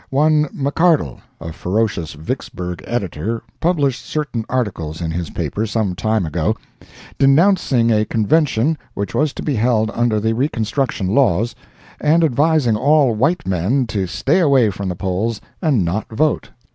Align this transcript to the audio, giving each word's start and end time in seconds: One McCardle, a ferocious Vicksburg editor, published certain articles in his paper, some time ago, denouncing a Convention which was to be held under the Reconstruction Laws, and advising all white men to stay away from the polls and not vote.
One 0.09 0.45
McCardle, 0.45 1.19
a 1.39 1.53
ferocious 1.53 2.13
Vicksburg 2.13 2.83
editor, 2.87 3.43
published 3.59 4.03
certain 4.03 4.45
articles 4.49 4.99
in 4.99 5.11
his 5.11 5.29
paper, 5.29 5.67
some 5.67 5.93
time 5.93 6.25
ago, 6.25 6.55
denouncing 7.19 7.91
a 7.91 8.03
Convention 8.05 8.79
which 8.95 9.13
was 9.13 9.31
to 9.33 9.43
be 9.43 9.53
held 9.57 9.91
under 9.93 10.19
the 10.19 10.33
Reconstruction 10.33 11.05
Laws, 11.13 11.53
and 11.99 12.23
advising 12.23 12.75
all 12.75 13.13
white 13.13 13.45
men 13.45 13.85
to 13.89 14.07
stay 14.07 14.39
away 14.39 14.71
from 14.71 14.89
the 14.89 14.95
polls 14.95 15.39
and 15.61 15.85
not 15.85 16.09
vote. 16.09 16.49